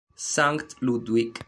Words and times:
Sankt 0.31 0.77
Ludwig 0.81 1.39